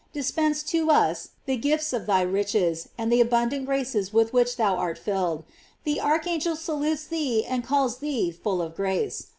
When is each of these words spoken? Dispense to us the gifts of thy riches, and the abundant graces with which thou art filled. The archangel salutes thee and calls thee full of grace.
Dispense 0.13 0.63
to 0.63 0.89
us 0.89 1.29
the 1.45 1.57
gifts 1.57 1.93
of 1.93 2.07
thy 2.07 2.21
riches, 2.23 2.89
and 2.97 3.11
the 3.11 3.21
abundant 3.21 3.67
graces 3.67 4.11
with 4.11 4.33
which 4.33 4.57
thou 4.57 4.73
art 4.75 4.97
filled. 4.97 5.43
The 5.83 6.01
archangel 6.01 6.55
salutes 6.55 7.05
thee 7.05 7.45
and 7.45 7.63
calls 7.63 7.97
thee 7.99 8.31
full 8.31 8.63
of 8.63 8.75
grace. 8.75 9.27